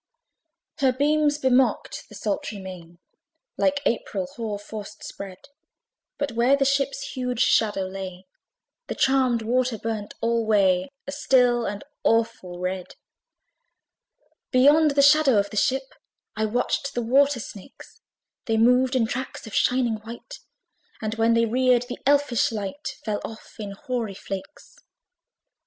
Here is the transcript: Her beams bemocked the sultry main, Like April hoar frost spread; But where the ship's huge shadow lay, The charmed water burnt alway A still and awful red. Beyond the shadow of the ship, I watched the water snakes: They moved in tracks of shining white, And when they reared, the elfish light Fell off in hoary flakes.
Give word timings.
Her 0.79 0.91
beams 0.91 1.37
bemocked 1.37 2.09
the 2.09 2.15
sultry 2.15 2.57
main, 2.57 2.97
Like 3.55 3.81
April 3.85 4.25
hoar 4.35 4.57
frost 4.57 5.03
spread; 5.03 5.37
But 6.17 6.31
where 6.31 6.57
the 6.57 6.65
ship's 6.65 7.11
huge 7.11 7.41
shadow 7.41 7.81
lay, 7.85 8.25
The 8.87 8.95
charmed 8.95 9.43
water 9.43 9.77
burnt 9.77 10.15
alway 10.19 10.89
A 11.05 11.11
still 11.11 11.67
and 11.67 11.83
awful 12.03 12.57
red. 12.57 12.95
Beyond 14.49 14.89
the 14.95 15.03
shadow 15.03 15.37
of 15.37 15.51
the 15.51 15.55
ship, 15.57 15.93
I 16.35 16.45
watched 16.45 16.95
the 16.95 17.03
water 17.03 17.39
snakes: 17.39 18.01
They 18.45 18.57
moved 18.57 18.95
in 18.95 19.05
tracks 19.05 19.45
of 19.45 19.53
shining 19.53 19.97
white, 19.97 20.39
And 20.99 21.13
when 21.13 21.35
they 21.35 21.45
reared, 21.45 21.83
the 21.87 21.99
elfish 22.07 22.51
light 22.51 22.97
Fell 23.05 23.21
off 23.23 23.53
in 23.59 23.73
hoary 23.73 24.15
flakes. 24.15 24.77